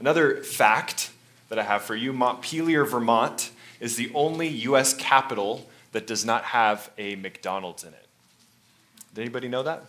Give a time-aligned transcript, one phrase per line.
[0.00, 1.10] Another fact
[1.48, 3.50] that I have for you Montpelier, Vermont
[3.80, 4.94] is the only U.S.
[4.94, 8.06] capital that does not have a McDonald's in it.
[9.14, 9.84] Did anybody know that?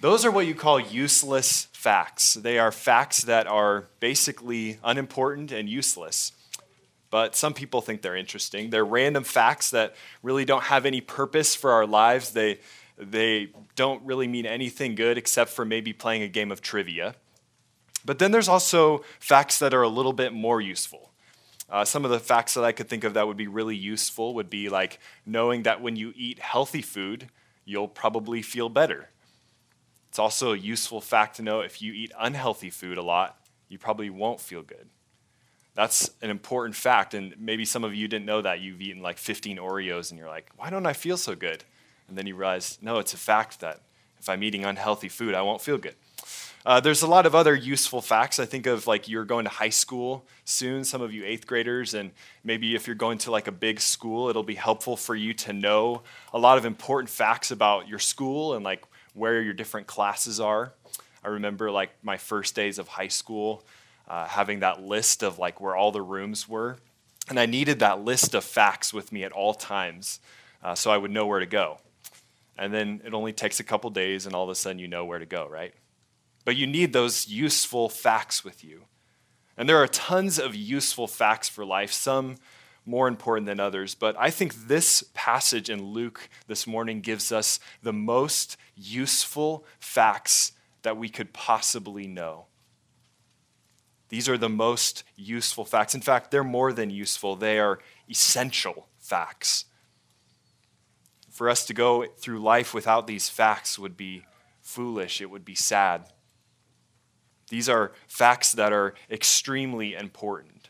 [0.00, 2.34] Those are what you call useless facts.
[2.34, 6.32] They are facts that are basically unimportant and useless.
[7.10, 8.70] But some people think they're interesting.
[8.70, 12.32] They're random facts that really don't have any purpose for our lives.
[12.32, 12.58] They,
[12.98, 17.14] they don't really mean anything good except for maybe playing a game of trivia.
[18.04, 21.10] But then there's also facts that are a little bit more useful.
[21.70, 24.34] Uh, some of the facts that I could think of that would be really useful
[24.34, 27.28] would be like knowing that when you eat healthy food,
[27.64, 29.10] you'll probably feel better.
[30.08, 33.78] It's also a useful fact to know if you eat unhealthy food a lot, you
[33.78, 34.88] probably won't feel good.
[35.74, 38.60] That's an important fact, and maybe some of you didn't know that.
[38.60, 41.62] You've eaten like 15 Oreos, and you're like, why don't I feel so good?
[42.08, 43.82] And then you realize, no, it's a fact that
[44.18, 45.94] if I'm eating unhealthy food, I won't feel good.
[46.68, 48.38] Uh, there's a lot of other useful facts.
[48.38, 51.94] I think of like you're going to high school soon, some of you eighth graders,
[51.94, 52.10] and
[52.44, 55.54] maybe if you're going to like a big school, it'll be helpful for you to
[55.54, 56.02] know
[56.34, 58.84] a lot of important facts about your school and like
[59.14, 60.74] where your different classes are.
[61.24, 63.64] I remember like my first days of high school
[64.06, 66.76] uh, having that list of like where all the rooms were,
[67.30, 70.20] and I needed that list of facts with me at all times
[70.62, 71.78] uh, so I would know where to go.
[72.58, 75.06] And then it only takes a couple days, and all of a sudden you know
[75.06, 75.72] where to go, right?
[76.48, 78.84] But you need those useful facts with you.
[79.58, 82.36] And there are tons of useful facts for life, some
[82.86, 83.94] more important than others.
[83.94, 90.52] But I think this passage in Luke this morning gives us the most useful facts
[90.84, 92.46] that we could possibly know.
[94.08, 95.94] These are the most useful facts.
[95.94, 99.66] In fact, they're more than useful, they are essential facts.
[101.28, 104.24] For us to go through life without these facts would be
[104.62, 106.10] foolish, it would be sad.
[107.48, 110.68] These are facts that are extremely important.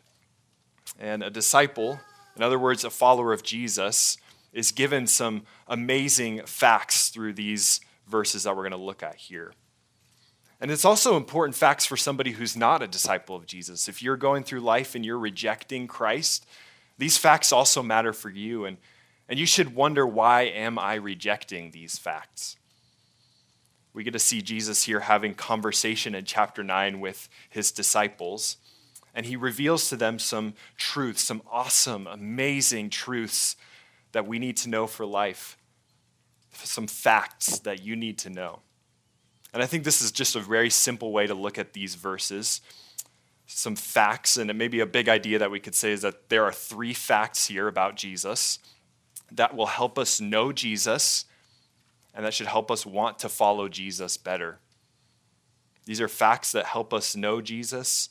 [0.99, 2.01] And a disciple,
[2.37, 4.17] in other words, a follower of Jesus,
[4.53, 9.53] is given some amazing facts through these verses that we're going to look at here.
[10.61, 13.89] And it's also important facts for somebody who's not a disciple of Jesus.
[13.89, 16.47] If you're going through life and you're rejecting Christ,
[16.97, 18.65] these facts also matter for you.
[18.65, 18.79] And,
[19.29, 22.57] and you should wonder why am I rejecting these facts?
[23.99, 28.57] We get to see Jesus here having conversation in chapter 9 with his disciples.
[29.13, 33.57] And he reveals to them some truths, some awesome, amazing truths
[34.13, 35.59] that we need to know for life,
[36.53, 38.61] some facts that you need to know.
[39.53, 42.61] And I think this is just a very simple way to look at these verses.
[43.49, 46.53] Some facts, and maybe a big idea that we could say is that there are
[46.53, 48.61] three facts here about Jesus
[49.33, 51.25] that will help us know Jesus
[52.19, 54.59] and that should help us want to follow Jesus better.
[55.85, 58.09] These are facts that help us know Jesus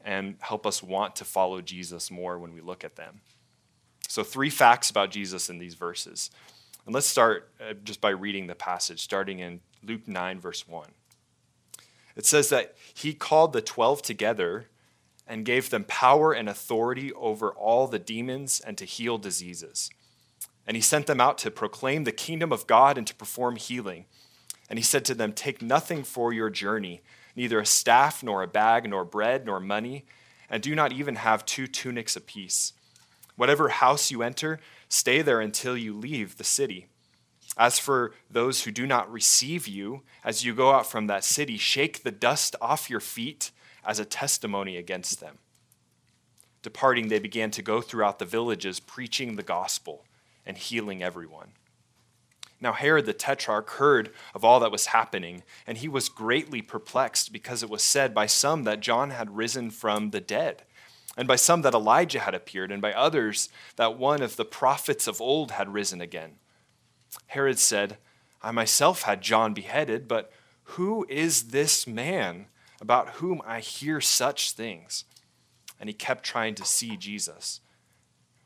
[0.00, 3.22] and help us want to follow Jesus more when we look at them.
[4.06, 6.30] So, three facts about Jesus in these verses.
[6.86, 10.86] And let's start uh, just by reading the passage, starting in Luke 9, verse 1.
[12.14, 14.68] It says that he called the 12 together
[15.26, 19.90] and gave them power and authority over all the demons and to heal diseases.
[20.66, 24.06] And he sent them out to proclaim the kingdom of God and to perform healing.
[24.68, 27.02] And he said to them, Take nothing for your journey,
[27.36, 30.04] neither a staff, nor a bag, nor bread, nor money,
[30.50, 32.72] and do not even have two tunics apiece.
[33.36, 36.86] Whatever house you enter, stay there until you leave the city.
[37.56, 41.56] As for those who do not receive you, as you go out from that city,
[41.56, 43.50] shake the dust off your feet
[43.84, 45.38] as a testimony against them.
[46.62, 50.05] Departing, they began to go throughout the villages, preaching the gospel
[50.46, 51.52] and healing everyone.
[52.60, 57.32] Now, Herod the Tetrarch heard of all that was happening, and he was greatly perplexed
[57.32, 60.62] because it was said by some that John had risen from the dead,
[61.16, 65.06] and by some that Elijah had appeared, and by others that one of the prophets
[65.06, 66.36] of old had risen again.
[67.28, 67.98] Herod said,
[68.42, 70.32] I myself had John beheaded, but
[70.70, 72.46] who is this man
[72.80, 75.04] about whom I hear such things?
[75.78, 77.60] And he kept trying to see Jesus.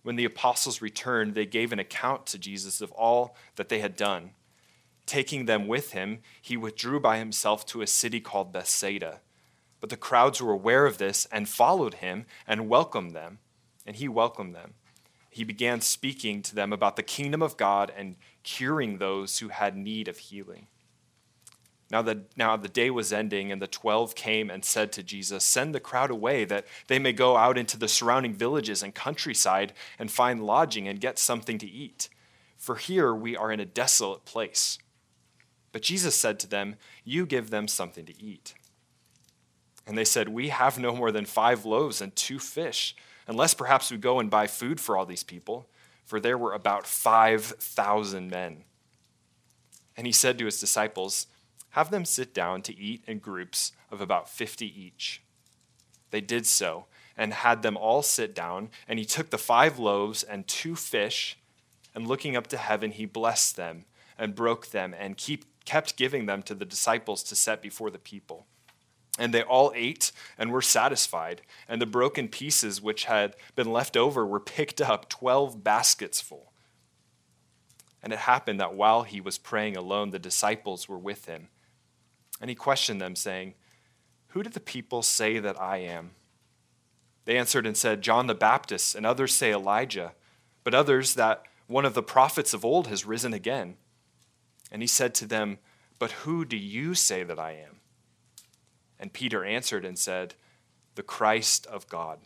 [0.02, 3.96] When the apostles returned, they gave an account to Jesus of all that they had
[3.96, 4.30] done.
[5.06, 9.20] Taking them with him, he withdrew by himself to a city called Bethsaida.
[9.80, 13.38] But the crowds were aware of this and followed him and welcomed them,
[13.86, 14.74] and he welcomed them.
[15.30, 19.76] He began speaking to them about the kingdom of God and curing those who had
[19.76, 20.66] need of healing.
[21.90, 25.44] Now the, now the day was ending, and the twelve came and said to Jesus,
[25.44, 29.72] Send the crowd away, that they may go out into the surrounding villages and countryside
[29.98, 32.08] and find lodging and get something to eat.
[32.56, 34.78] For here we are in a desolate place.
[35.72, 38.54] But Jesus said to them, You give them something to eat.
[39.86, 42.94] And they said, We have no more than five loaves and two fish,
[43.26, 45.68] unless perhaps we go and buy food for all these people.
[46.04, 48.64] For there were about 5,000 men.
[49.96, 51.26] And he said to his disciples,
[51.70, 55.22] Have them sit down to eat in groups of about 50 each.
[56.10, 56.86] They did so
[57.16, 58.70] and had them all sit down.
[58.88, 61.38] And he took the five loaves and two fish,
[61.94, 63.84] and looking up to heaven, he blessed them
[64.18, 67.98] and broke them and keep, kept giving them to the disciples to set before the
[67.98, 68.46] people.
[69.18, 71.42] And they all ate and were satisfied.
[71.68, 76.52] And the broken pieces which had been left over were picked up, 12 baskets full.
[78.02, 81.48] And it happened that while he was praying alone, the disciples were with him.
[82.40, 83.54] And he questioned them, saying,
[84.28, 86.12] Who do the people say that I am?
[87.24, 90.14] They answered and said, John the Baptist, and others say Elijah,
[90.64, 93.76] but others that one of the prophets of old has risen again.
[94.72, 95.58] And he said to them,
[95.98, 97.76] But who do you say that I am?
[98.98, 100.34] And Peter answered and said,
[100.94, 102.18] The Christ of God.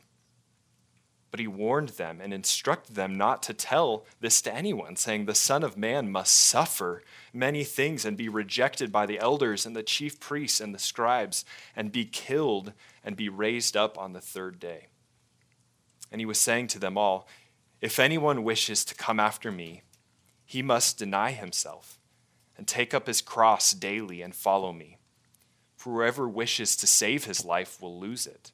[1.34, 5.34] But he warned them and instructed them not to tell this to anyone, saying, The
[5.34, 7.02] Son of Man must suffer
[7.32, 11.44] many things and be rejected by the elders and the chief priests and the scribes,
[11.74, 12.72] and be killed
[13.02, 14.86] and be raised up on the third day.
[16.12, 17.26] And he was saying to them all,
[17.80, 19.82] If anyone wishes to come after me,
[20.44, 21.98] he must deny himself
[22.56, 24.98] and take up his cross daily and follow me.
[25.74, 28.52] For whoever wishes to save his life will lose it.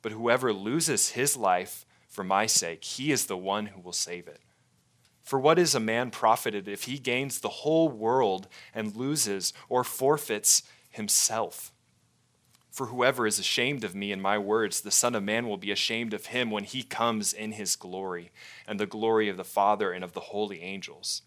[0.00, 1.84] But whoever loses his life
[2.14, 4.40] for my sake, he is the one who will save it.
[5.24, 9.82] For what is a man profited if he gains the whole world and loses or
[9.82, 11.72] forfeits himself?
[12.70, 15.72] For whoever is ashamed of me and my words, the Son of Man will be
[15.72, 18.30] ashamed of him when he comes in his glory,
[18.66, 21.22] and the glory of the Father and of the holy angels.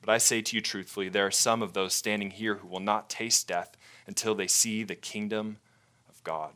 [0.00, 2.80] But I say to you truthfully, there are some of those standing here who will
[2.80, 3.76] not taste death
[4.08, 5.58] until they see the kingdom
[6.08, 6.52] of God.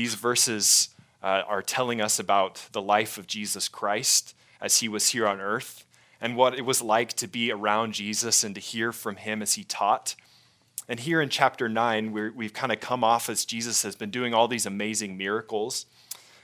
[0.00, 0.88] These verses
[1.22, 5.42] uh, are telling us about the life of Jesus Christ as he was here on
[5.42, 5.84] earth
[6.22, 9.52] and what it was like to be around Jesus and to hear from him as
[9.52, 10.16] he taught.
[10.88, 14.08] And here in chapter 9, we have kind of come off as Jesus has been
[14.10, 15.84] doing all these amazing miracles.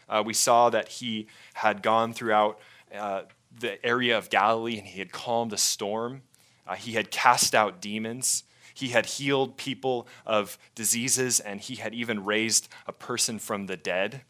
[0.07, 2.59] Uh, we saw that he had gone throughout
[2.95, 3.23] uh,
[3.59, 6.21] the area of Galilee and he had calmed a storm.
[6.69, 8.45] Uh, he had cast out demons.
[8.77, 13.77] He had healed people of diseases and he had even raised a person from the
[13.77, 14.21] dead.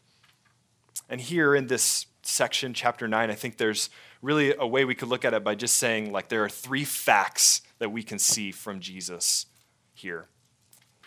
[1.09, 3.89] And here in this section, chapter 9, I think there's
[4.21, 6.85] really a way we could look at it by just saying, like, there are three
[6.85, 9.47] facts that we can see from Jesus
[9.93, 10.27] here.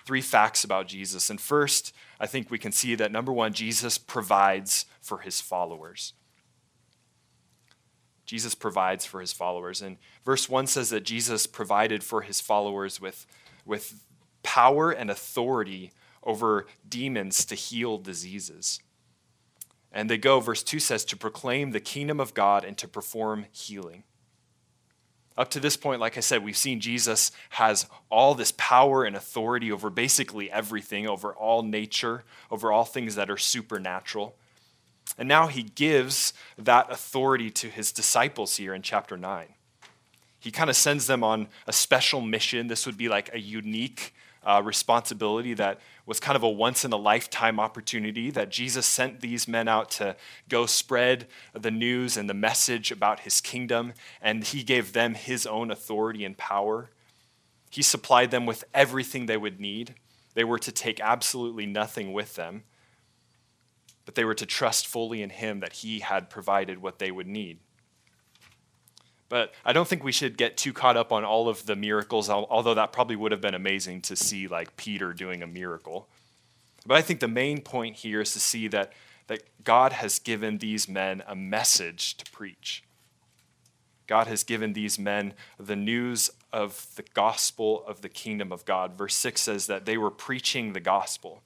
[0.04, 1.30] Three facts about Jesus.
[1.30, 6.12] And first, I think we can see that number one, Jesus provides for his followers.
[8.30, 9.82] Jesus provides for his followers.
[9.82, 13.26] And verse 1 says that Jesus provided for his followers with,
[13.66, 14.04] with
[14.44, 15.90] power and authority
[16.22, 18.78] over demons to heal diseases.
[19.90, 23.46] And they go, verse 2 says, to proclaim the kingdom of God and to perform
[23.50, 24.04] healing.
[25.36, 29.16] Up to this point, like I said, we've seen Jesus has all this power and
[29.16, 34.36] authority over basically everything, over all nature, over all things that are supernatural.
[35.18, 39.48] And now he gives that authority to his disciples here in chapter 9.
[40.38, 42.68] He kind of sends them on a special mission.
[42.68, 46.92] This would be like a unique uh, responsibility that was kind of a once in
[46.92, 50.16] a lifetime opportunity that Jesus sent these men out to
[50.48, 53.92] go spread the news and the message about his kingdom,
[54.22, 56.90] and he gave them his own authority and power.
[57.70, 59.94] He supplied them with everything they would need.
[60.34, 62.64] They were to take absolutely nothing with them,
[64.04, 67.26] but they were to trust fully in him that he had provided what they would
[67.26, 67.58] need.
[69.28, 72.28] But I don't think we should get too caught up on all of the miracles,
[72.28, 76.08] although that probably would have been amazing to see like Peter doing a miracle.
[76.84, 78.92] But I think the main point here is to see that,
[79.28, 82.82] that God has given these men a message to preach.
[84.08, 88.98] God has given these men the news of the gospel of the kingdom of God.
[88.98, 91.42] Verse 6 says that they were preaching the gospel.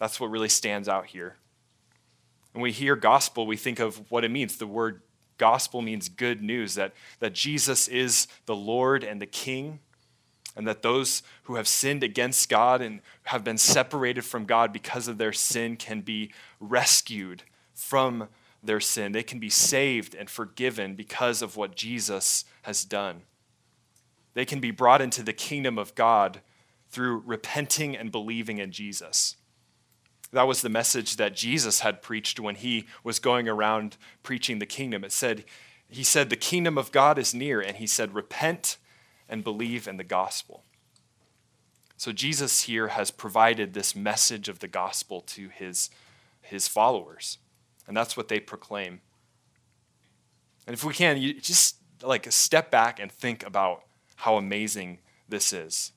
[0.00, 1.36] That's what really stands out here.
[2.52, 4.56] When we hear gospel, we think of what it means.
[4.56, 5.02] The word
[5.36, 9.78] gospel means good news that, that Jesus is the Lord and the King,
[10.56, 15.06] and that those who have sinned against God and have been separated from God because
[15.06, 17.42] of their sin can be rescued
[17.74, 18.28] from
[18.62, 19.12] their sin.
[19.12, 23.22] They can be saved and forgiven because of what Jesus has done.
[24.32, 26.40] They can be brought into the kingdom of God
[26.88, 29.36] through repenting and believing in Jesus.
[30.32, 34.66] That was the message that Jesus had preached when he was going around preaching the
[34.66, 35.02] kingdom.
[35.02, 35.44] It said,
[35.88, 38.76] He said, The kingdom of God is near, and he said, Repent
[39.28, 40.62] and believe in the gospel.
[41.96, 45.90] So Jesus here has provided this message of the gospel to his,
[46.40, 47.38] his followers.
[47.86, 49.00] And that's what they proclaim.
[50.66, 53.82] And if we can, you just like step back and think about
[54.16, 55.92] how amazing this is.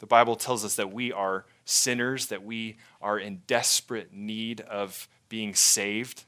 [0.00, 5.08] The Bible tells us that we are sinners, that we are in desperate need of
[5.28, 6.24] being saved.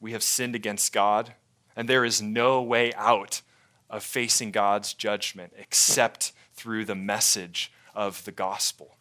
[0.00, 1.34] We have sinned against God,
[1.74, 3.42] and there is no way out
[3.88, 8.96] of facing God's judgment except through the message of the gospel.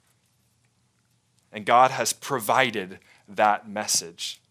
[1.51, 4.41] And God has provided that message.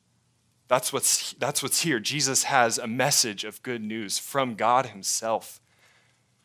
[0.69, 1.99] That's what's, that's what's here.
[1.99, 5.61] Jesus has a message of good news from God Himself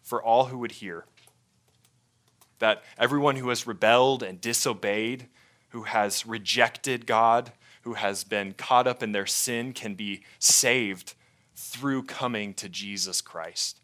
[0.01, 1.05] for all who would hear.
[2.59, 5.27] That everyone who has rebelled and disobeyed,
[5.69, 11.13] who has rejected God, who has been caught up in their sin, can be saved
[11.55, 13.79] through coming to Jesus Christ.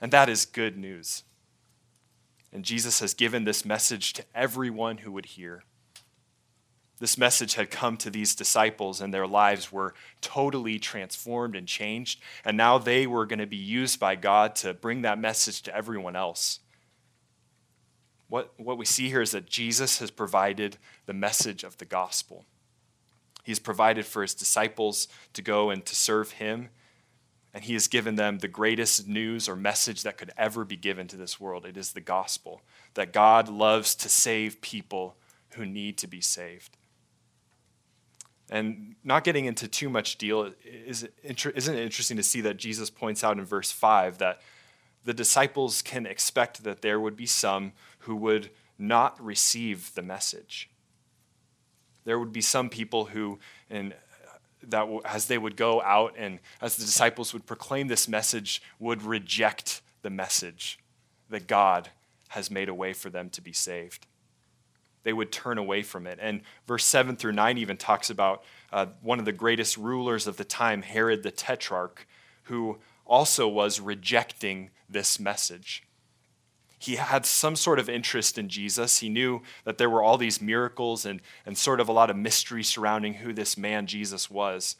[0.00, 1.22] And that is good news.
[2.52, 5.64] And Jesus has given this message to everyone who would hear.
[6.98, 12.20] This message had come to these disciples, and their lives were totally transformed and changed.
[12.44, 15.74] And now they were going to be used by God to bring that message to
[15.74, 16.60] everyone else.
[18.32, 22.46] What, what we see here is that Jesus has provided the message of the gospel.
[23.44, 26.70] He's provided for his disciples to go and to serve him
[27.52, 31.08] and he has given them the greatest news or message that could ever be given
[31.08, 31.66] to this world.
[31.66, 32.62] It is the gospel
[32.94, 35.14] that God loves to save people
[35.50, 36.78] who need to be saved.
[38.50, 42.88] And not getting into too much deal, is, isn't it interesting to see that Jesus
[42.88, 44.40] points out in verse 5 that
[45.04, 47.72] the disciples can expect that there would be some
[48.02, 50.70] who would not receive the message?
[52.04, 53.38] There would be some people who,
[53.70, 53.94] in
[54.68, 59.02] that as they would go out and as the disciples would proclaim this message, would
[59.02, 60.78] reject the message
[61.30, 61.88] that God
[62.28, 64.06] has made a way for them to be saved.
[65.04, 66.18] They would turn away from it.
[66.22, 70.36] And verse 7 through 9 even talks about uh, one of the greatest rulers of
[70.36, 72.06] the time, Herod the Tetrarch,
[72.44, 75.82] who also was rejecting this message
[76.82, 78.98] he had some sort of interest in Jesus.
[78.98, 82.16] He knew that there were all these miracles and, and sort of a lot of
[82.16, 84.74] mystery surrounding who this man Jesus was.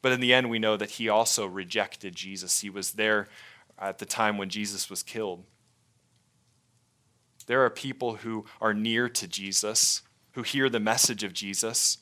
[0.00, 2.60] But in the end, we know that he also rejected Jesus.
[2.60, 3.26] He was there
[3.76, 5.42] at the time when Jesus was killed.
[7.46, 10.02] There are people who are near to Jesus,
[10.34, 11.98] who hear the message of Jesus,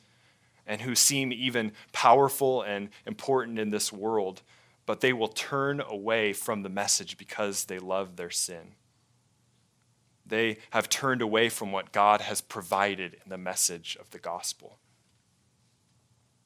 [0.66, 4.42] and who seem even powerful and important in this world,
[4.84, 8.74] but they will turn away from the message because they love their sin.
[10.26, 14.78] They have turned away from what God has provided in the message of the gospel.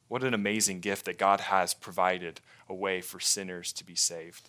[0.08, 4.49] What an amazing gift that God has provided a way for sinners to be saved.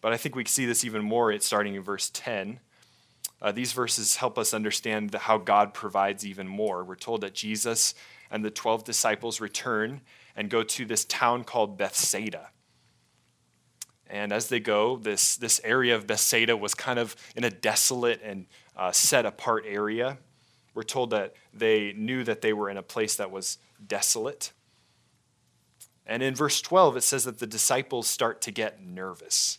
[0.00, 2.60] But I think we see this even more starting in verse 10.
[3.40, 6.84] Uh, these verses help us understand how God provides even more.
[6.84, 7.94] We're told that Jesus
[8.30, 10.02] and the 12 disciples return
[10.36, 12.50] and go to this town called Bethsaida.
[14.08, 18.20] And as they go, this, this area of Bethsaida was kind of in a desolate
[18.22, 18.46] and
[18.76, 20.18] uh, set apart area.
[20.74, 24.52] We're told that they knew that they were in a place that was desolate.
[26.06, 29.58] And in verse 12, it says that the disciples start to get nervous.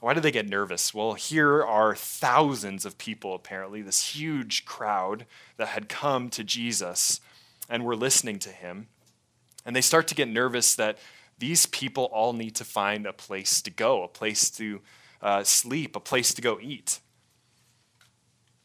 [0.00, 0.92] Why do they get nervous?
[0.92, 5.24] Well, here are thousands of people, apparently, this huge crowd
[5.56, 7.20] that had come to Jesus
[7.68, 8.88] and were listening to him.
[9.64, 10.98] And they start to get nervous that
[11.38, 14.80] these people all need to find a place to go, a place to
[15.20, 17.00] uh, sleep, a place to go eat.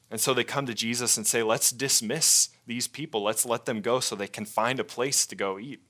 [0.10, 3.24] And so they come to Jesus and say, Let's dismiss these people.
[3.24, 5.82] Let's let them go so they can find a place to go eat.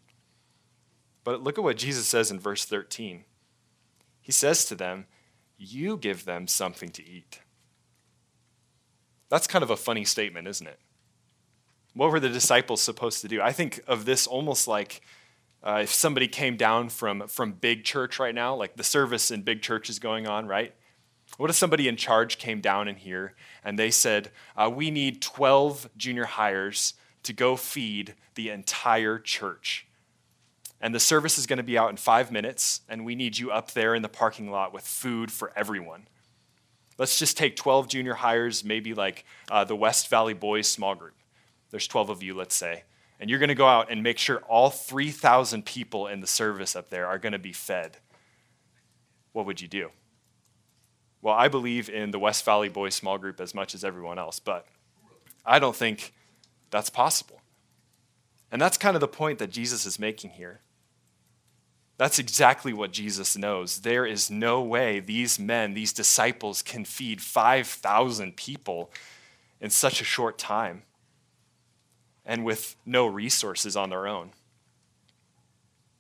[1.23, 3.25] But look at what Jesus says in verse 13.
[4.21, 5.05] He says to them,
[5.57, 7.39] You give them something to eat.
[9.29, 10.79] That's kind of a funny statement, isn't it?
[11.93, 13.41] What were the disciples supposed to do?
[13.41, 15.01] I think of this almost like
[15.63, 19.44] uh, if somebody came down from, from big church right now, like the service in
[19.44, 20.74] big church is going on, right?
[21.38, 25.22] What if somebody in charge came down in here and they said, uh, We need
[25.22, 29.88] 12 junior highers to go feed the entire church?
[30.82, 33.51] And the service is going to be out in five minutes, and we need you
[33.51, 36.08] up there in the parking lot with food for everyone.
[36.98, 41.13] Let's just take 12 junior highers, maybe like uh, the West Valley Boys small group.
[41.70, 42.84] There's 12 of you, let's say
[43.21, 46.75] and you're going to go out and make sure all 3,000 people in the service
[46.75, 47.97] up there are going to be fed,
[49.31, 49.91] what would you do?
[51.21, 54.39] Well, I believe in the West Valley Boys small group as much as everyone else,
[54.39, 54.65] but
[55.45, 56.13] I don't think
[56.71, 57.41] that's possible.
[58.51, 60.61] And that's kind of the point that Jesus is making here.
[61.97, 63.81] That's exactly what Jesus knows.
[63.81, 68.89] There is no way these men, these disciples, can feed 5,000 people
[69.61, 70.81] in such a short time
[72.25, 74.31] and with no resources on their own.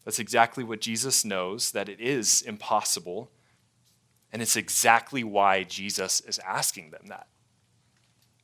[0.05, 3.31] That's exactly what Jesus knows, that it is impossible.
[4.31, 7.27] And it's exactly why Jesus is asking them that.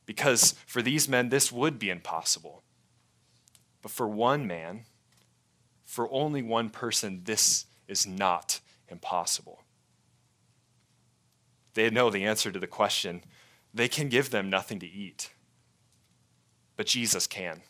[0.06, 2.62] Because for these men, this would be impossible.
[3.82, 4.84] But for one man,
[5.84, 9.62] for only one person, this is not impossible.
[11.74, 13.22] They know the answer to the question.
[13.72, 15.30] They can give them nothing to eat,
[16.76, 17.62] but Jesus can.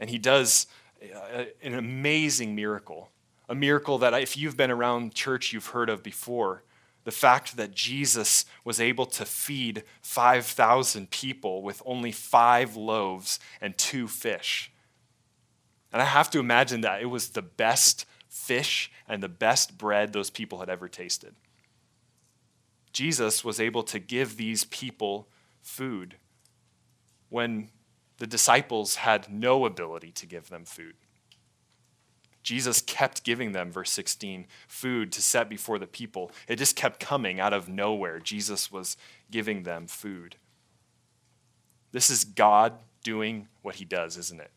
[0.00, 0.66] And he does
[1.02, 3.10] uh, an amazing miracle,
[3.48, 6.64] a miracle that if you've been around church, you've heard of before.
[7.04, 13.76] The fact that Jesus was able to feed 5,000 people with only five loaves and
[13.78, 14.72] two fish.
[15.92, 20.12] And I have to imagine that it was the best fish and the best bread
[20.12, 21.34] those people had ever tasted.
[22.92, 25.28] Jesus was able to give these people
[25.62, 26.16] food
[27.28, 27.70] when
[28.20, 30.94] the disciples had no ability to give them food.
[32.42, 36.30] Jesus kept giving them, verse 16, food to set before the people.
[36.46, 38.18] It just kept coming out of nowhere.
[38.18, 38.98] Jesus was
[39.30, 40.36] giving them food.
[41.92, 44.50] This is God doing what he does, isn't it?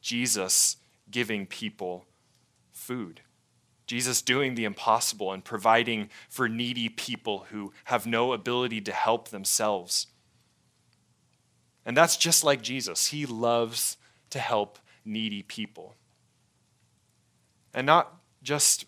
[0.00, 0.78] Jesus
[1.10, 2.06] giving people
[2.72, 3.20] food.
[3.86, 9.28] Jesus doing the impossible and providing for needy people who have no ability to help
[9.28, 10.06] themselves.
[11.86, 13.06] And that's just like Jesus.
[13.06, 13.96] He loves
[14.30, 15.94] to help needy people.
[17.72, 18.12] And not
[18.42, 18.86] just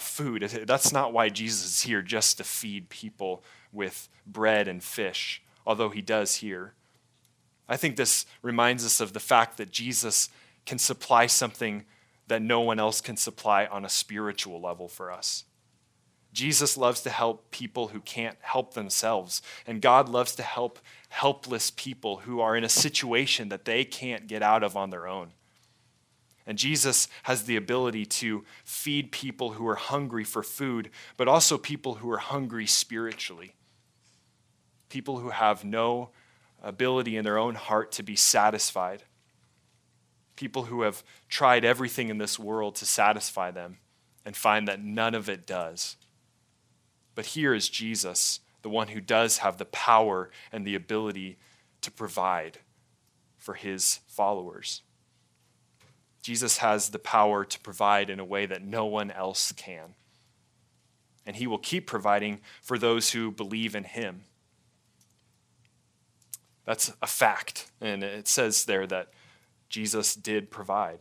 [0.00, 0.42] food.
[0.66, 5.90] That's not why Jesus is here, just to feed people with bread and fish, although
[5.90, 6.74] he does here.
[7.68, 10.28] I think this reminds us of the fact that Jesus
[10.66, 11.84] can supply something
[12.26, 15.44] that no one else can supply on a spiritual level for us.
[16.32, 21.72] Jesus loves to help people who can't help themselves, and God loves to help helpless
[21.72, 25.32] people who are in a situation that they can't get out of on their own.
[26.46, 31.58] And Jesus has the ability to feed people who are hungry for food, but also
[31.58, 33.54] people who are hungry spiritually.
[34.88, 36.10] People who have no
[36.62, 39.02] ability in their own heart to be satisfied.
[40.36, 43.78] People who have tried everything in this world to satisfy them
[44.24, 45.96] and find that none of it does.
[47.20, 51.36] But here is Jesus, the one who does have the power and the ability
[51.82, 52.60] to provide
[53.36, 54.80] for his followers.
[56.22, 59.96] Jesus has the power to provide in a way that no one else can.
[61.26, 64.22] And he will keep providing for those who believe in him.
[66.64, 67.70] That's a fact.
[67.82, 69.08] And it says there that
[69.68, 71.00] Jesus did provide.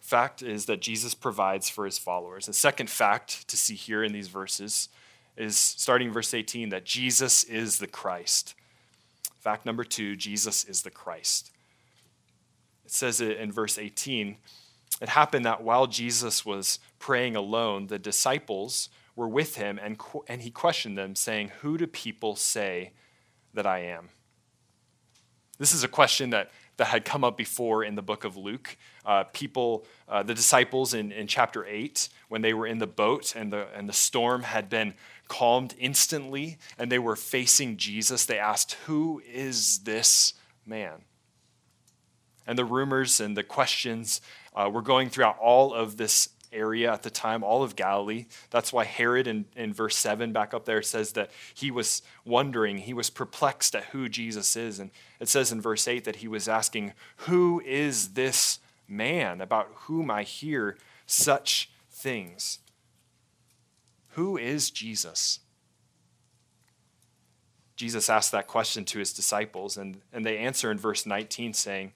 [0.00, 2.44] Fact is that Jesus provides for his followers.
[2.44, 4.90] The second fact to see here in these verses
[5.38, 8.54] is starting verse 18 that Jesus is the Christ.
[9.38, 11.50] Fact number two Jesus is the Christ.
[12.84, 14.36] It says it in verse 18.
[15.00, 20.42] It happened that while Jesus was praying alone, the disciples were with him, and, and
[20.42, 22.92] he questioned them, saying, Who do people say
[23.54, 24.08] that I am?
[25.58, 28.76] This is a question that, that had come up before in the book of Luke.
[29.04, 33.36] Uh, people, uh, the disciples in, in chapter 8, when they were in the boat
[33.36, 34.94] and the, and the storm had been
[35.26, 41.02] calmed instantly and they were facing Jesus, they asked, Who is this man?
[42.46, 44.20] And the rumors and the questions
[44.54, 48.26] uh, were going throughout all of this area at the time, all of Galilee.
[48.50, 52.78] That's why Herod in, in verse 7 back up there says that he was wondering,
[52.78, 54.78] he was perplexed at who Jesus is.
[54.78, 59.70] And it says in verse 8 that he was asking, Who is this man about
[59.74, 62.58] whom I hear such things?
[64.10, 65.40] Who is Jesus?
[67.76, 71.92] Jesus asked that question to his disciples, and, and they answer in verse 19, saying,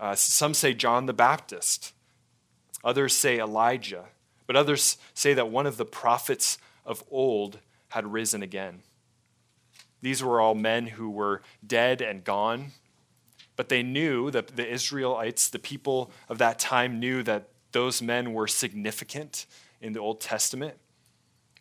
[0.00, 1.92] uh, Some say John the Baptist,
[2.84, 4.06] others say Elijah,
[4.46, 8.82] but others say that one of the prophets of old had risen again.
[10.00, 12.72] These were all men who were dead and gone,
[13.56, 18.32] but they knew that the Israelites, the people of that time, knew that those men
[18.32, 19.46] were significant
[19.80, 20.74] in the Old Testament.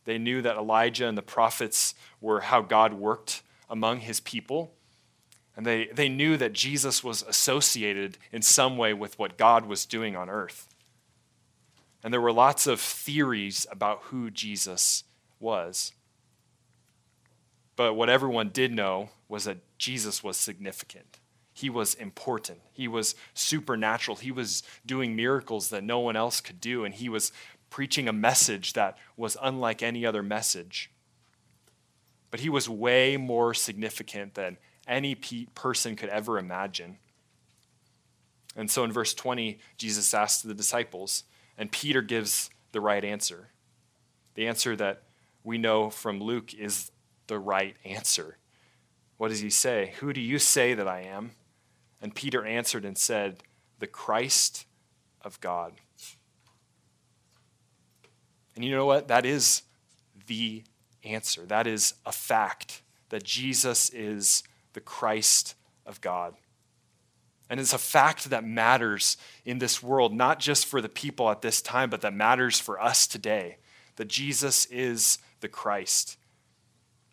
[0.05, 4.73] They knew that Elijah and the prophets were how God worked among his people.
[5.55, 9.85] And they, they knew that Jesus was associated in some way with what God was
[9.85, 10.70] doing on earth.
[12.03, 15.03] And there were lots of theories about who Jesus
[15.39, 15.93] was.
[17.75, 21.19] But what everyone did know was that Jesus was significant.
[21.53, 22.59] He was important.
[22.73, 24.17] He was supernatural.
[24.17, 27.31] He was doing miracles that no one else could do, and he was
[27.69, 30.91] preaching a message that was unlike any other message.
[32.29, 36.97] But he was way more significant than any pe- person could ever imagine.
[38.55, 41.23] And so in verse 20, Jesus asks the disciples,
[41.61, 43.49] and Peter gives the right answer.
[44.33, 45.03] The answer that
[45.43, 46.89] we know from Luke is
[47.27, 48.39] the right answer.
[49.17, 49.93] What does he say?
[49.99, 51.33] Who do you say that I am?
[52.01, 53.43] And Peter answered and said,
[53.77, 54.65] The Christ
[55.21, 55.73] of God.
[58.55, 59.07] And you know what?
[59.07, 59.61] That is
[60.25, 60.63] the
[61.03, 61.45] answer.
[61.45, 64.41] That is a fact that Jesus is
[64.73, 65.53] the Christ
[65.85, 66.33] of God.
[67.51, 71.41] And it's a fact that matters in this world, not just for the people at
[71.41, 73.57] this time, but that matters for us today
[73.97, 76.15] that Jesus is the Christ.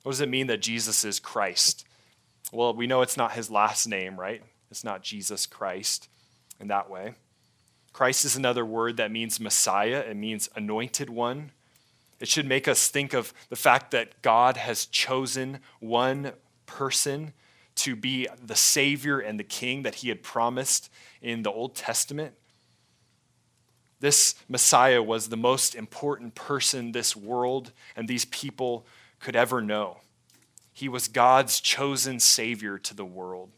[0.04, 1.84] What does it mean that Jesus is Christ?
[2.52, 4.40] Well, we know it's not his last name, right?
[4.70, 6.08] It's not Jesus Christ
[6.60, 7.14] in that way.
[7.92, 11.50] Christ is another word that means Messiah, it means anointed one.
[12.20, 16.30] It should make us think of the fact that God has chosen one
[16.64, 17.32] person
[17.78, 20.90] to be the Savior and the King that he had promised
[21.22, 22.34] in the Old Testament.
[24.00, 28.86] This Messiah was the most important person this world and these people
[29.18, 29.98] could ever know.
[30.72, 33.50] He was God's chosen Savior to the world.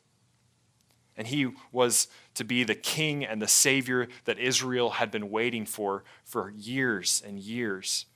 [1.17, 5.67] And he was to be the king and the savior that Israel had been waiting
[5.67, 8.07] for for years and years.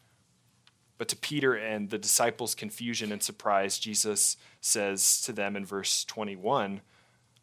[0.97, 6.05] But to Peter and the disciples' confusion and surprise, Jesus says to them in verse
[6.05, 6.81] 21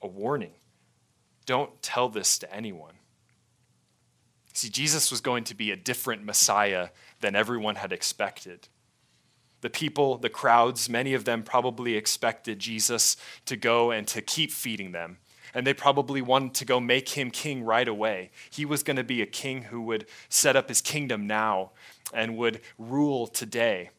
[0.02, 0.54] a warning
[1.46, 2.94] don't tell this to anyone.
[4.54, 8.68] See, Jesus was going to be a different Messiah than everyone had expected.
[9.62, 14.52] The people, the crowds, many of them probably expected Jesus to go and to keep
[14.52, 15.18] feeding them.
[15.54, 18.32] And they probably wanted to go make him king right away.
[18.50, 21.72] He was going to be a king who would set up his kingdom now
[22.14, 23.90] and would rule today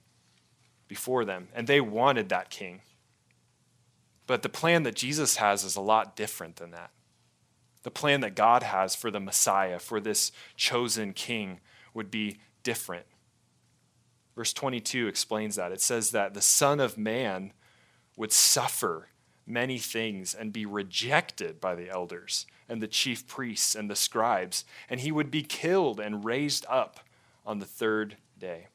[0.89, 1.49] before them.
[1.55, 2.81] And they wanted that king.
[4.33, 6.89] But the plan that Jesus has is a lot different than that.
[7.83, 11.61] The plan that God has for the Messiah, for this chosen king,
[11.93, 13.05] would be different.
[14.35, 15.71] Verse 22 explains that.
[15.71, 17.53] It says that the Son of Man
[18.17, 19.09] would suffer
[19.47, 24.65] many things and be rejected by the elders and the chief priests and the scribes,
[24.89, 27.01] and he would be killed and raised up
[27.45, 28.69] on the third day.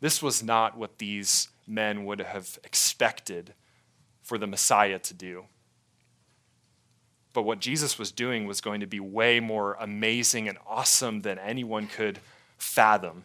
[0.00, 3.54] This was not what these men would have expected
[4.24, 5.44] for the Messiah to do.
[7.32, 11.38] But what Jesus was doing was going to be way more amazing and awesome than
[11.38, 12.20] anyone could
[12.56, 13.24] fathom.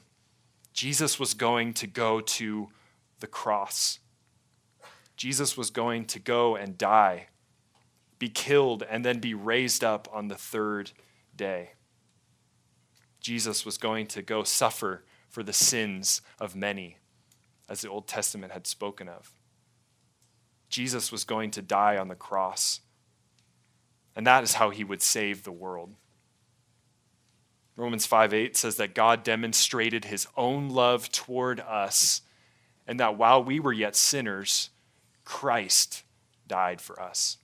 [0.73, 2.69] Jesus was going to go to
[3.19, 3.99] the cross.
[5.15, 7.27] Jesus was going to go and die,
[8.17, 10.91] be killed, and then be raised up on the third
[11.35, 11.71] day.
[13.19, 16.97] Jesus was going to go suffer for the sins of many,
[17.67, 19.38] as the Old Testament had spoken of.
[20.69, 22.82] Jesus was going to die on the cross,
[24.15, 25.95] and that is how he would save the world.
[27.75, 32.21] Romans 5 8 says that God demonstrated his own love toward us,
[32.86, 34.69] and that while we were yet sinners,
[35.23, 36.03] Christ
[36.47, 37.38] died for us.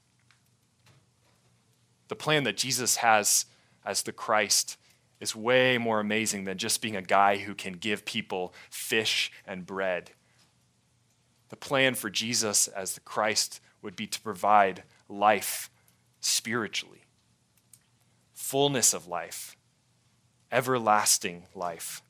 [2.08, 3.46] The plan that Jesus has
[3.86, 4.78] as the Christ
[5.20, 9.66] is way more amazing than just being a guy who can give people fish and
[9.66, 10.12] bread.
[11.50, 15.70] The plan for Jesus as the Christ would be to provide life
[16.20, 17.04] spiritually,
[18.34, 19.56] fullness of life,
[20.52, 22.02] everlasting life.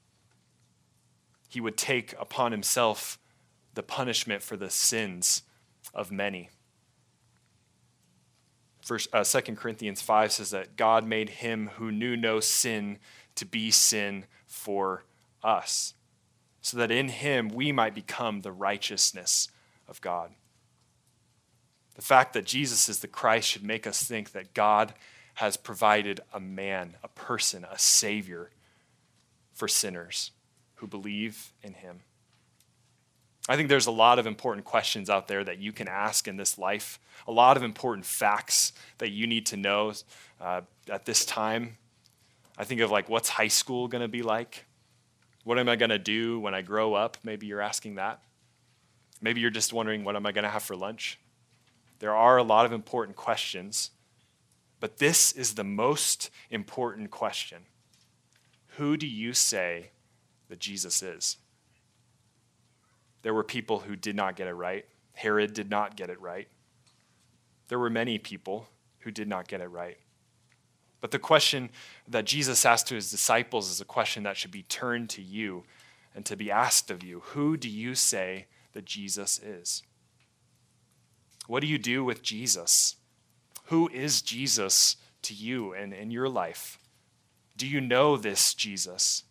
[1.50, 3.20] He would take upon himself
[3.74, 5.44] the punishment for the sins
[5.94, 6.50] of many.
[8.82, 13.00] First, uh, 2 Corinthians 5 says that God made him who knew no sin
[13.36, 15.06] to be sin for
[15.44, 15.94] us,
[16.66, 19.50] so that in him we might become the righteousness
[19.88, 20.32] of God.
[21.94, 24.96] The fact that Jesus is the Christ should make us think that God
[25.36, 28.50] has provided a man, a person, a Savior
[29.54, 30.32] for sinners
[30.78, 32.00] who believe in him.
[33.48, 36.36] I think there's a lot of important questions out there that you can ask in
[36.36, 39.94] this life, a lot of important facts that you need to know
[40.42, 41.78] uh, at this time.
[42.58, 44.66] I think of like, what's high school going to be like?
[45.46, 47.18] What am I going to do when I grow up?
[47.24, 48.20] Maybe you're asking that.
[49.22, 51.20] Maybe you're just wondering, what am I going to have for lunch?
[52.00, 53.92] There are a lot of important questions,
[54.80, 57.62] but this is the most important question
[58.78, 59.92] Who do you say
[60.50, 61.38] that Jesus is?
[63.22, 64.86] There were people who did not get it right.
[65.14, 66.48] Herod did not get it right.
[67.68, 68.68] There were many people
[69.00, 69.98] who did not get it right.
[71.02, 71.70] But the question
[72.08, 75.64] that Jesus asked to his disciples is a question that should be turned to you
[76.16, 79.84] and to be asked of you Who do you say that Jesus is?
[81.48, 82.96] What do you do with Jesus?
[83.66, 86.80] Who is Jesus to you and in your life?
[87.58, 89.24] Do you know this Jesus?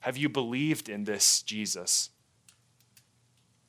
[0.00, 2.10] Have you believed in this Jesus?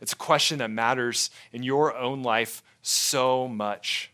[0.01, 4.11] It's a question that matters in your own life so much.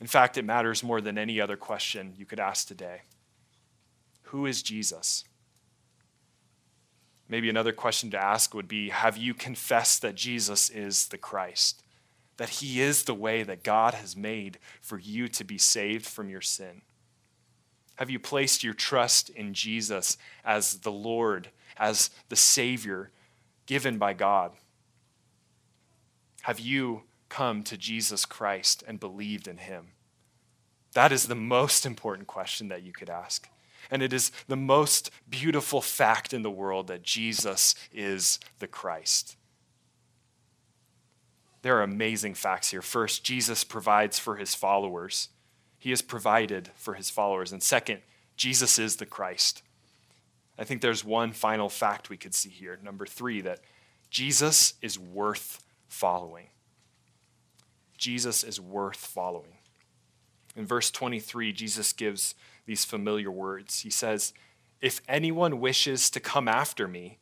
[0.00, 3.02] In fact, it matters more than any other question you could ask today.
[4.24, 5.24] Who is Jesus?
[7.28, 11.82] Maybe another question to ask would be Have you confessed that Jesus is the Christ?
[12.38, 16.30] That he is the way that God has made for you to be saved from
[16.30, 16.82] your sin?
[17.96, 23.10] Have you placed your trust in Jesus as the Lord, as the Savior
[23.66, 24.52] given by God?
[26.42, 29.92] Have you come to Jesus Christ and believed in him?
[30.92, 33.48] That is the most important question that you could ask.
[33.90, 39.36] And it is the most beautiful fact in the world that Jesus is the Christ.
[41.62, 42.82] There are amazing facts here.
[42.82, 45.28] First, Jesus provides for his followers.
[45.78, 47.52] He has provided for his followers.
[47.52, 48.00] And second,
[48.36, 49.62] Jesus is the Christ.
[50.58, 52.78] I think there's one final fact we could see here.
[52.82, 53.60] Number three, that
[54.10, 56.48] Jesus is worth following.
[58.00, 59.58] Jesus is worth following.
[60.56, 62.34] In verse 23, Jesus gives
[62.66, 63.80] these familiar words.
[63.80, 64.32] He says,
[64.80, 67.18] If anyone wishes to come after me,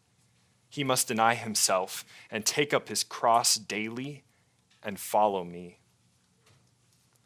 [0.70, 4.22] he must deny himself and take up his cross daily
[4.82, 5.78] and follow me.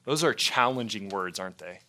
[0.04, 1.80] Those are challenging words, aren't they?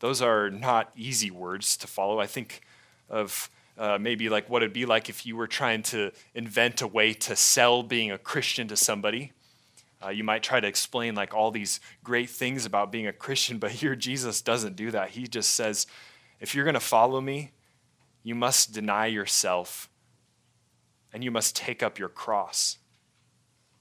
[0.00, 2.18] Those are not easy words to follow.
[2.18, 2.62] I think
[3.08, 6.86] of uh, maybe like what it'd be like if you were trying to invent a
[6.86, 9.32] way to sell being a Christian to somebody.
[10.04, 13.58] Uh, you might try to explain like all these great things about being a Christian,
[13.60, 15.10] but here Jesus doesn't do that.
[15.10, 15.86] He just says,
[16.40, 17.52] if you're going to follow me,
[18.22, 19.88] you must deny yourself
[21.12, 22.78] and you must take up your cross.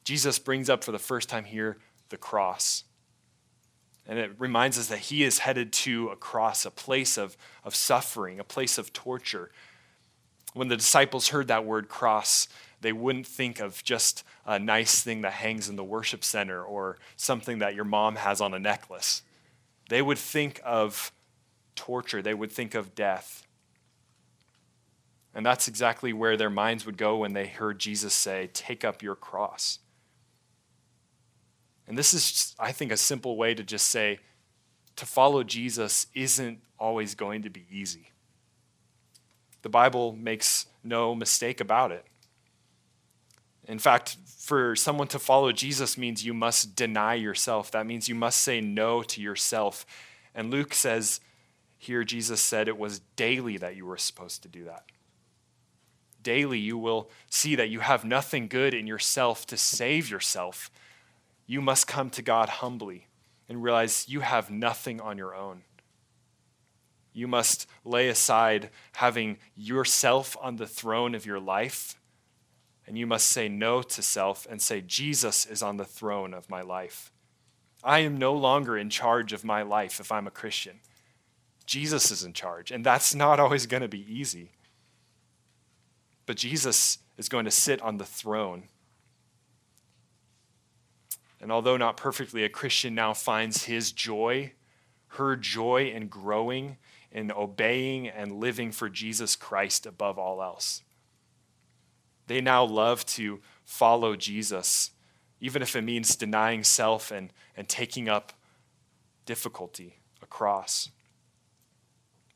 [0.04, 1.78] Jesus brings up for the first time here
[2.10, 2.84] the cross.
[4.06, 7.76] And it reminds us that he is headed to a cross, a place of, of
[7.76, 9.52] suffering, a place of torture.
[10.54, 12.48] When the disciples heard that word cross,
[12.82, 16.98] they wouldn't think of just a nice thing that hangs in the worship center or
[17.16, 19.22] something that your mom has on a necklace.
[19.90, 21.12] They would think of
[21.76, 23.46] torture, they would think of death.
[25.34, 29.02] And that's exactly where their minds would go when they heard Jesus say, Take up
[29.02, 29.80] your cross.
[31.88, 34.20] And this is, just, I think, a simple way to just say,
[34.98, 38.12] to follow Jesus isn't always going to be easy.
[39.62, 42.06] The Bible makes no mistake about it.
[43.72, 47.72] In fact, for someone to follow Jesus means you must deny yourself.
[47.72, 49.86] That means you must say no to yourself.
[50.36, 51.22] And Luke says
[51.78, 54.84] here, Jesus said it was daily that you were supposed to do that.
[56.22, 60.70] Daily, you will see that you have nothing good in yourself to save yourself.
[61.48, 63.08] You must come to God humbly
[63.48, 65.62] and realize you have nothing on your own.
[67.14, 71.96] You must lay aside having yourself on the throne of your life
[72.92, 76.50] and you must say no to self and say, Jesus is on the throne of
[76.50, 77.10] my life.
[77.86, 80.82] I am no longer in charge of my life if I'm a Christian.
[81.66, 84.52] Jesus is in charge, and that's not always going to be easy.
[86.26, 88.64] But Jesus is going to sit on the throne.
[91.40, 94.52] And although not perfectly, a Christian now finds his joy,
[95.12, 96.76] her joy in growing,
[97.10, 100.82] in obeying and living for Jesus Christ above all else.
[102.28, 104.92] They now love to follow Jesus,
[105.40, 108.34] even if it means denying self and, and taking up
[109.26, 110.90] difficulty, a cross.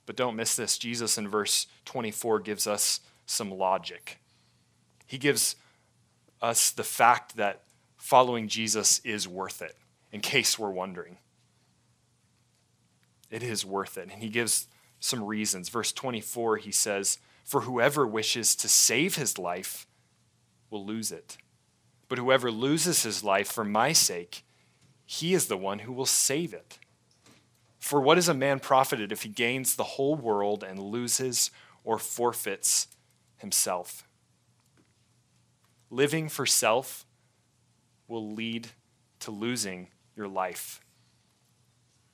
[0.05, 0.77] But don't miss this.
[0.77, 4.19] Jesus in verse 24 gives us some logic.
[5.07, 5.55] He gives
[6.41, 7.63] us the fact that
[7.97, 9.75] following Jesus is worth it,
[10.11, 11.17] in case we're wondering.
[13.31, 14.09] It is worth it.
[14.11, 14.67] And he gives
[14.99, 15.69] some reasons.
[15.69, 19.87] Verse 24, he says, for whoever wishes to save his life
[20.69, 21.37] will lose it.
[22.09, 24.43] But whoever loses his life for my sake,
[25.05, 26.79] he is the one who will save it.
[27.79, 31.51] For what is a man profited if he gains the whole world and loses
[31.83, 32.87] or forfeits
[33.37, 34.07] himself?
[35.91, 37.05] Living for self
[38.07, 38.69] will lead
[39.19, 40.81] to losing your life.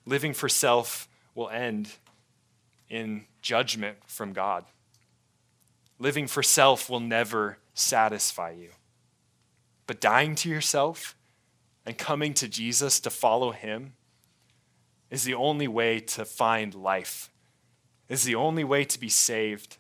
[0.06, 1.90] Living for self will end
[2.90, 4.66] in judgment from God.
[6.02, 8.72] Living for self will never satisfy you.
[9.86, 11.16] But dying to yourself
[11.86, 13.94] and coming to Jesus to follow him
[15.12, 17.30] is the only way to find life,
[18.10, 19.78] is the only way to be saved.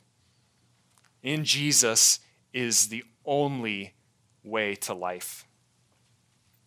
[1.23, 2.19] In Jesus
[2.53, 3.95] is the only
[4.43, 5.47] way to life.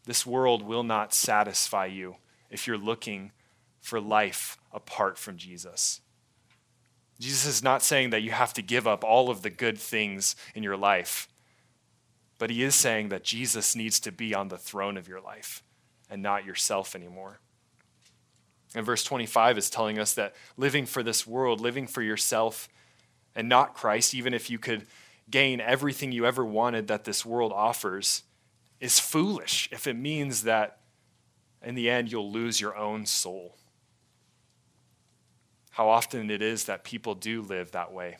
[0.02, 2.16] This world will not satisfy you
[2.50, 3.30] if you're looking
[3.80, 6.00] for life apart from Jesus.
[7.20, 10.34] Jesus is not saying that you have to give up all of the good things
[10.54, 11.28] in your life,
[12.38, 15.62] but he is saying that Jesus needs to be on the throne of your life
[16.10, 17.38] and not yourself anymore.
[18.74, 22.68] And verse 25 is telling us that living for this world, living for yourself
[23.36, 24.86] and not Christ, even if you could
[25.30, 28.24] gain everything you ever wanted that this world offers,
[28.80, 30.78] is foolish if it means that
[31.62, 33.56] in the end you'll lose your own soul.
[35.74, 38.16] How often it is that people do live that way,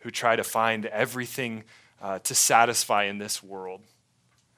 [0.00, 1.64] who try to find everything
[2.00, 3.80] uh, to satisfy in this world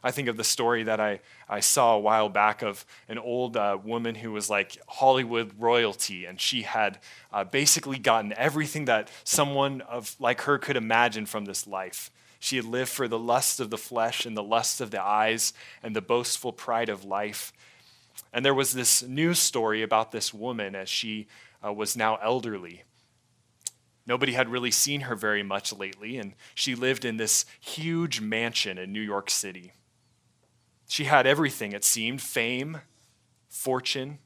[0.06, 3.56] I think of the story that I, I saw a while back of an old
[3.56, 7.00] uh, woman who was like Hollywood royalty, and she had
[7.32, 12.12] uh, basically gotten everything that someone of like her could imagine from this life.
[12.38, 15.52] She had lived for the lust of the flesh and the lust of the eyes
[15.82, 17.52] and the boastful pride of life.
[18.32, 21.26] And there was this news story about this woman as she
[21.66, 22.82] uh, was now elderly.
[24.06, 28.78] Nobody had really seen her very much lately, and she lived in this huge mansion
[28.78, 29.72] in New York City.
[30.88, 32.78] She had everything, it seemed fame,
[33.48, 34.18] fortune,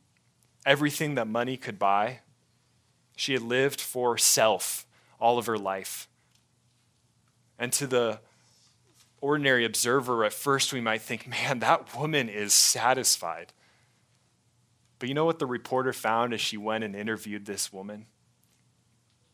[0.66, 2.20] everything that money could buy.
[3.16, 4.86] She had lived for self
[5.18, 6.08] all of her life.
[7.58, 8.20] And to the
[9.20, 13.52] ordinary observer, at first we might think, man, that woman is satisfied.
[15.00, 18.06] But you know what the reporter found as she went and interviewed this woman?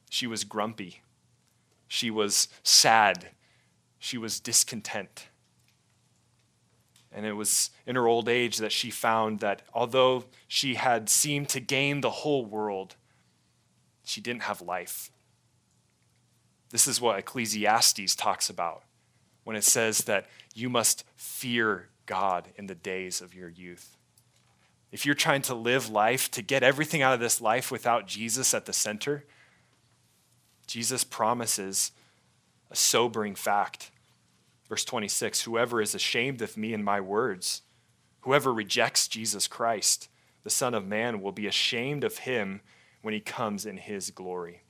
[0.09, 1.03] She was grumpy.
[1.89, 3.31] She was sad.
[3.99, 5.27] She was discontent.
[7.13, 11.49] And it was in her old age that she found that although she had seemed
[11.51, 12.95] to gain the whole world,
[14.05, 15.11] she didn't have life.
[16.71, 18.85] This is what Ecclesiastes talks about
[19.43, 23.96] when it says that you must fear God in the days of your youth.
[24.97, 28.55] If you're trying to live life, to get everything out of this life without Jesus
[28.55, 29.25] at the center,
[30.67, 31.93] Jesus promises
[32.71, 33.91] a sobering fact
[34.69, 37.63] Verse 26 Whoever is ashamed of me and my words,
[38.21, 40.09] whoever rejects Jesus Christ,
[40.43, 42.61] the Son of Man, will be ashamed of him
[43.03, 44.63] when he comes in his glory.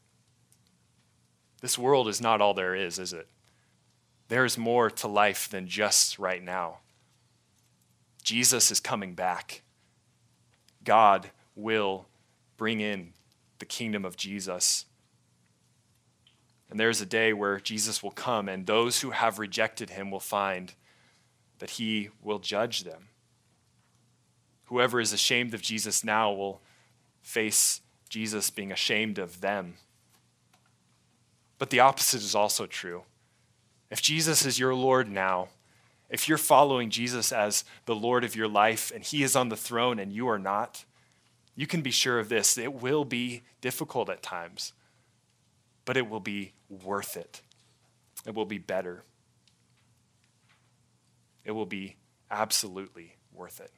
[1.62, 3.28] This world is not all there is, is it?
[4.28, 6.78] There is more to life than just right now.
[8.22, 9.62] Jesus is coming back.
[10.86, 12.06] God will
[12.56, 13.12] bring in
[13.58, 14.86] the kingdom of Jesus
[16.70, 20.20] and there's a day where Jesus will come, and those who have rejected him will
[20.20, 20.74] find
[21.58, 23.08] that he will judge them.
[24.64, 26.60] Whoever is ashamed of Jesus now will
[27.22, 29.74] face Jesus being ashamed of them.
[31.58, 33.04] But the opposite is also true.
[33.90, 35.48] If Jesus is your Lord now,
[36.08, 39.56] if you're following Jesus as the Lord of your life and he is on the
[39.56, 40.84] throne and you are not,
[41.54, 42.56] you can be sure of this.
[42.58, 44.72] It will be difficult at times
[45.86, 47.40] but it will be worth it.
[48.26, 49.04] It will be better.
[51.46, 51.96] It will be
[52.30, 53.70] absolutely worth it.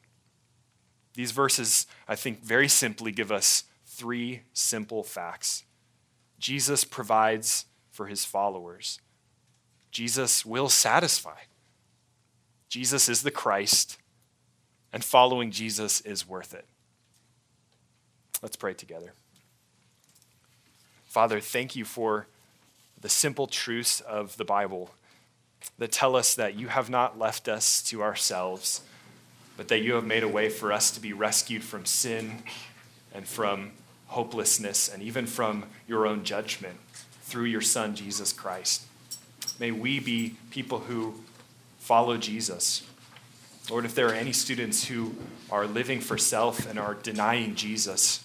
[1.14, 5.64] These verses, I think, very simply give us three simple facts
[6.38, 9.00] Jesus provides for his followers,
[9.90, 11.40] Jesus will satisfy.
[12.68, 13.98] Jesus is the Christ,
[14.92, 16.66] and following Jesus is worth it.
[18.42, 19.12] Let's pray together.
[21.06, 22.26] Father, thank you for
[23.00, 24.90] the simple truths of the Bible
[25.78, 28.82] that tell us that you have not left us to ourselves,
[29.56, 32.42] but that you have made a way for us to be rescued from sin
[33.12, 33.72] and from
[34.08, 36.76] hopelessness and even from your own judgment
[37.22, 38.82] through your Son, Jesus Christ.
[39.58, 41.14] May we be people who
[41.88, 42.86] follow Jesus.
[43.70, 45.14] Lord, if there are any students who
[45.50, 48.22] are living for self and are denying Jesus,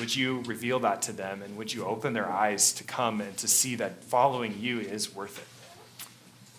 [0.00, 3.36] would you reveal that to them and would you open their eyes to come and
[3.36, 5.46] to see that following you is worth it?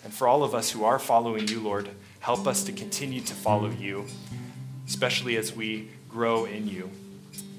[0.06, 1.90] And for all of us who are following you, Lord,
[2.22, 4.06] help us to continue to follow you,
[4.88, 6.90] especially as we grow in you.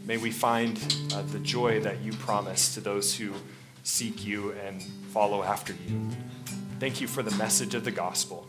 [0.06, 0.78] May we find
[1.12, 3.34] uh, the joy that you promise to those who
[3.82, 6.08] seek you and follow after you.
[6.80, 8.48] Thank you for the message of the gospel.